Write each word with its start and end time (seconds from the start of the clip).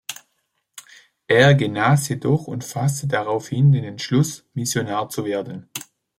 Er 1.27 1.53
genas 1.53 2.07
jedoch 2.09 2.47
und 2.47 2.63
fasste 2.63 3.05
daraufhin 3.07 3.71
den 3.71 3.83
Entschluss, 3.83 4.47
Missionar 4.55 5.09
zu 5.09 5.25
werden. 5.25 5.69